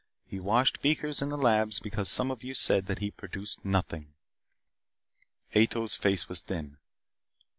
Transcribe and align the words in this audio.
He 0.25 0.39
washed 0.39 0.81
beakers 0.81 1.21
in 1.21 1.29
the 1.29 1.37
labs 1.37 1.79
because 1.79 2.09
some 2.09 2.31
of 2.31 2.43
you 2.43 2.55
said 2.55 2.87
that 2.87 2.97
he 2.97 3.11
produced 3.11 3.63
nothing" 3.63 4.15
Ato's 5.55 5.95
face 5.95 6.27
was 6.27 6.41
thin. 6.41 6.77